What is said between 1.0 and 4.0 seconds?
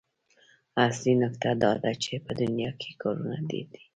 نکته دا ده چې په دنيا کې کارونه ډېر دي.